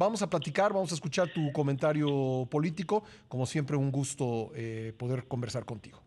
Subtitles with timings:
[0.00, 3.04] vamos a platicar, vamos a escuchar tu comentario político.
[3.28, 6.00] Como siempre, un gusto eh, poder conversar contigo.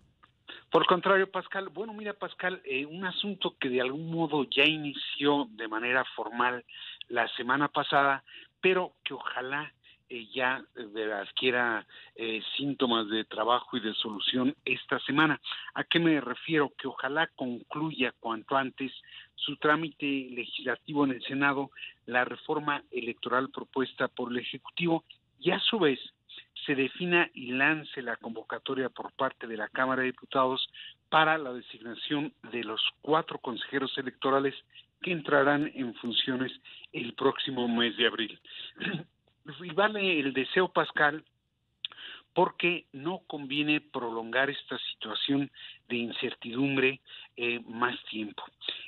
[0.71, 5.48] Por contrario, Pascal, bueno, mira, Pascal, eh, un asunto que de algún modo ya inició
[5.51, 6.66] de manera formal
[7.08, 8.23] la semana pasada,
[8.59, 9.71] pero que ojalá
[10.34, 10.64] ya
[11.21, 11.86] adquiera
[12.16, 15.39] eh, síntomas de trabajo y de solución esta semana.
[15.73, 16.71] ¿A qué me refiero?
[16.78, 18.91] Que ojalá concluya cuanto antes
[19.36, 21.71] su trámite legislativo en el Senado,
[22.05, 25.04] la reforma electoral propuesta por el Ejecutivo
[25.39, 26.00] y a su vez
[26.65, 30.70] se defina y lance la convocatoria por parte de la Cámara de Diputados
[31.09, 34.56] para la designación de los cuatro consejeros electorales
[35.02, 36.52] que entrarán en funciones
[36.94, 38.40] el próximo mes de abril.
[39.62, 41.24] Y vale el deseo, Pascal,
[42.34, 45.52] porque no conviene prolongar esta situación
[45.88, 47.00] de incertidumbre
[47.38, 48.44] eh, más tiempo.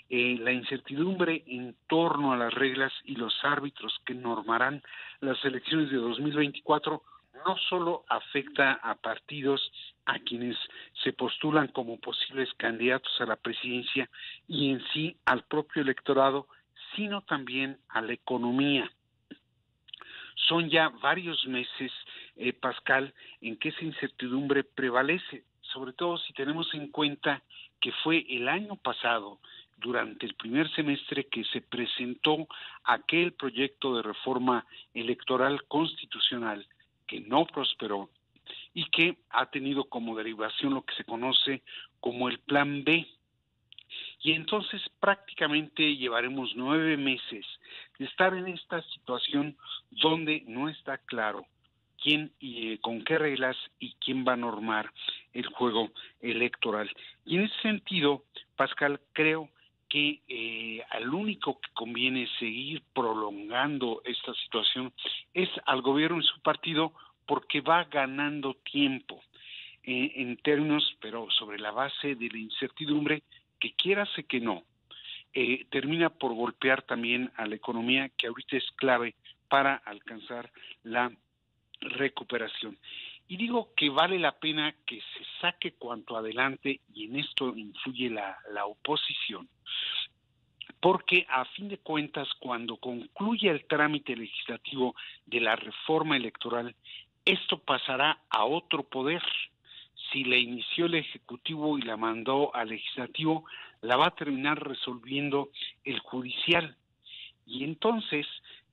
[0.10, 4.82] Eh, la incertidumbre en torno a las reglas y los árbitros que normarán
[5.20, 7.04] las elecciones de 2024
[7.46, 9.72] no solo afecta a partidos
[10.06, 10.58] a quienes
[11.04, 14.10] se postulan como posibles candidatos a la presidencia
[14.48, 16.48] y en sí al propio electorado,
[16.96, 18.90] sino también a la economía.
[20.48, 21.92] Son ya varios meses,
[22.36, 27.44] eh, Pascal, en que esa incertidumbre prevalece, sobre todo si tenemos en cuenta
[27.80, 29.40] que fue el año pasado,
[29.78, 32.48] durante el primer semestre, que se presentó
[32.84, 36.66] aquel proyecto de reforma electoral constitucional
[37.08, 38.10] que no prosperó
[38.74, 41.62] y que ha tenido como derivación lo que se conoce
[42.00, 43.08] como el Plan B.
[44.26, 47.46] Y entonces prácticamente llevaremos nueve meses
[48.00, 49.56] de estar en esta situación
[49.92, 51.46] donde no está claro
[52.02, 54.92] quién y eh, con qué reglas y quién va a normar
[55.32, 56.90] el juego electoral.
[57.24, 58.24] Y en ese sentido,
[58.56, 59.48] Pascal, creo
[59.90, 64.92] que eh, al único que conviene seguir prolongando esta situación
[65.36, 66.94] es al gobierno y su partido
[67.28, 69.22] porque va ganando tiempo
[69.84, 73.22] eh, en términos, pero sobre la base de la incertidumbre,
[73.60, 74.64] que quiérase que no,
[75.34, 79.16] eh, termina por golpear también a la economía, que ahorita es clave
[79.50, 80.52] para alcanzar
[80.84, 81.12] la
[81.82, 82.78] recuperación.
[83.28, 88.10] Y digo que vale la pena que se saque cuanto adelante, y en esto influye
[88.10, 89.50] la, la oposición,
[90.80, 94.96] porque a fin de cuentas, cuando concluya el trámite legislativo
[95.26, 96.76] de la reforma electoral,
[97.26, 99.24] esto pasará a otro poder.
[100.16, 103.44] Si la inició el Ejecutivo y la mandó al Legislativo,
[103.82, 105.50] la va a terminar resolviendo
[105.84, 106.78] el Judicial.
[107.46, 108.26] Y entonces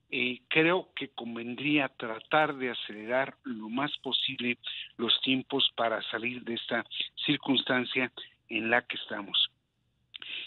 [0.09, 4.57] eh, creo que convendría tratar de acelerar lo más posible
[4.95, 6.85] los tiempos para salir de esta
[7.25, 8.09] circunstancia
[8.47, 9.51] en la que estamos.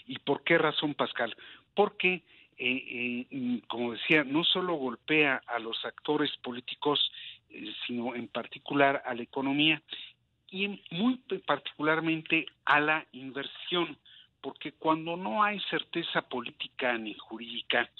[0.07, 1.37] ¿Y por qué razón, Pascal?
[1.75, 2.23] Porque,
[2.57, 7.13] eh, eh, como decía, no solo golpea a los actores políticos
[7.87, 9.81] sino en particular a la economía
[10.51, 13.97] y muy particularmente a la inversión,
[14.41, 17.91] porque cuando no hay certeza política ni jurídica,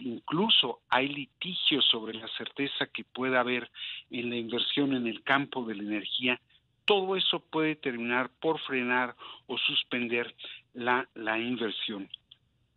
[0.00, 3.70] incluso hay litigios sobre la certeza que pueda haber
[4.10, 6.40] en la inversión en el campo de la energía,
[6.84, 10.34] todo eso puede terminar por frenar o suspender
[10.74, 12.08] la, la inversión.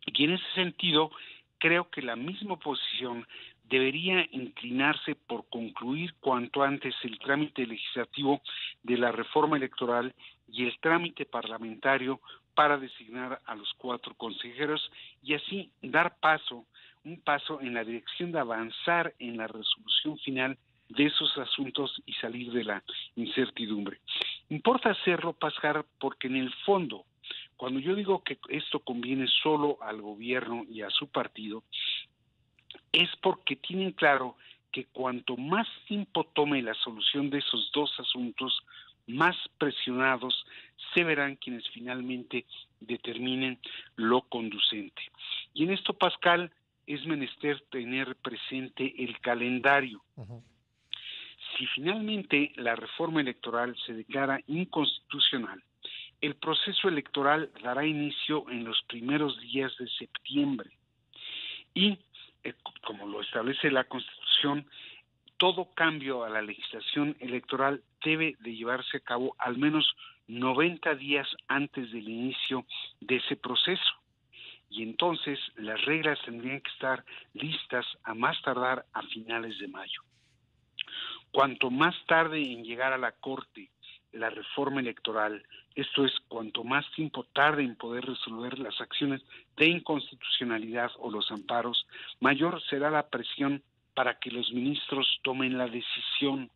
[0.05, 1.11] Y en ese sentido,
[1.57, 3.27] creo que la misma posición
[3.69, 8.41] debería inclinarse por concluir cuanto antes el trámite legislativo
[8.83, 10.13] de la reforma electoral
[10.47, 12.21] y el trámite parlamentario
[12.55, 14.91] para designar a los cuatro consejeros
[15.21, 16.65] y así dar paso,
[17.03, 20.57] un paso en la dirección de avanzar en la resolución final
[20.89, 22.83] de esos asuntos y salir de la
[23.15, 23.99] incertidumbre.
[24.49, 27.05] Importa hacerlo, Pascar, porque en el fondo,
[27.57, 31.63] cuando yo digo que esto conviene solo al gobierno y a su partido,
[32.97, 34.35] es porque tienen claro
[34.71, 38.59] que cuanto más tiempo tome la solución de esos dos asuntos,
[39.05, 40.45] más presionados
[40.93, 42.45] se verán quienes finalmente
[42.79, 43.59] determinen
[43.95, 45.01] lo conducente.
[45.53, 46.51] Y en esto, Pascal,
[46.87, 50.01] es menester tener presente el calendario.
[51.55, 55.61] Si finalmente la reforma electoral se declara inconstitucional,
[56.19, 60.71] el proceso electoral dará inicio en los primeros días de septiembre
[61.77, 61.99] y
[62.85, 64.65] como lo establece la Constitución,
[65.37, 69.95] todo cambio a la legislación electoral debe de llevarse a cabo al menos
[70.27, 72.65] 90 días antes del inicio
[72.99, 73.93] de ese proceso.
[74.69, 80.01] Y entonces las reglas tendrían que estar listas a más tardar a finales de mayo.
[81.31, 83.69] Cuanto más tarde en llegar a la Corte
[84.17, 85.43] la reforma electoral,
[85.75, 89.21] esto es, cuanto más tiempo tarde en poder resolver las acciones
[89.55, 91.87] de inconstitucionalidad o los amparos,
[92.19, 96.49] mayor será la presión para que los ministros tomen la decisión.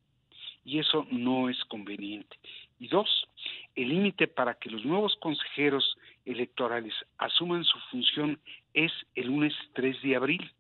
[0.63, 2.37] Y eso no es conveniente.
[2.79, 3.27] Y dos,
[3.75, 8.39] el límite para que los nuevos consejeros electorales asuman su función
[8.73, 10.51] es el lunes 3 de abril,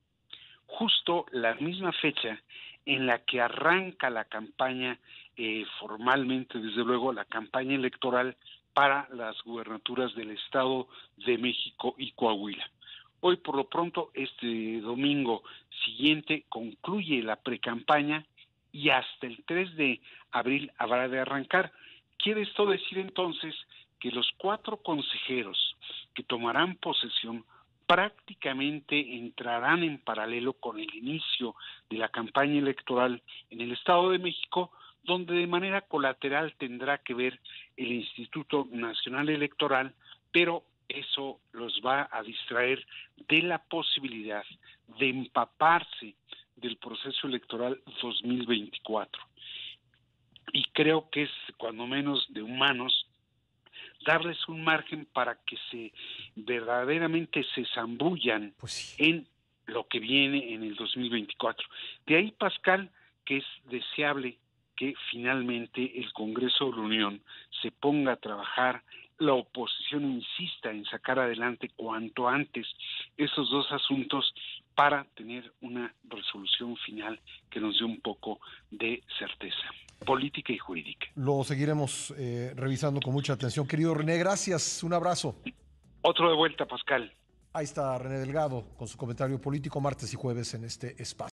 [0.65, 2.41] justo la misma fecha
[2.85, 4.99] en la que arranca la campaña
[5.37, 8.35] eh, formalmente, desde luego, la campaña electoral
[8.73, 10.87] para las gubernaturas del Estado
[11.25, 12.69] de México y Coahuila.
[13.19, 15.43] Hoy, por lo pronto, este domingo
[15.85, 18.25] siguiente concluye la precampaña
[18.71, 20.01] y hasta el 3 de
[20.31, 21.71] abril habrá de arrancar.
[22.17, 23.55] Quiere esto decir entonces
[23.99, 25.75] que los cuatro consejeros
[26.13, 27.45] que tomarán posesión
[27.91, 31.55] prácticamente entrarán en paralelo con el inicio
[31.89, 34.71] de la campaña electoral en el Estado de México,
[35.03, 37.41] donde de manera colateral tendrá que ver
[37.75, 39.93] el Instituto Nacional Electoral,
[40.31, 42.87] pero eso los va a distraer
[43.27, 44.45] de la posibilidad
[44.97, 46.15] de empaparse
[46.55, 49.21] del proceso electoral 2024.
[50.53, 53.00] Y creo que es cuando menos de humanos
[54.05, 55.93] darles un margen para que se
[56.35, 59.27] verdaderamente se zambullan Pues en
[59.67, 61.67] lo que viene en el 2024.
[62.05, 62.89] De ahí, Pascal,
[63.25, 64.37] que es deseable
[64.75, 67.21] que finalmente el Congreso de la Unión
[67.61, 68.83] se ponga a trabajar,
[69.19, 72.67] la oposición insista en sacar adelante cuanto antes
[73.17, 74.33] esos dos asuntos
[74.73, 77.19] para tener una resolución final
[77.51, 78.39] que nos dé un poco
[78.71, 79.60] de certeza
[80.05, 81.07] política y jurídica.
[81.15, 83.67] Lo seguiremos eh, revisando con mucha atención.
[83.67, 84.83] Querido René, gracias.
[84.83, 85.35] Un abrazo.
[86.01, 87.13] Otro de vuelta, Pascal.
[87.53, 91.29] Ahí está René Delgado con su comentario político martes y jueves en este espacio.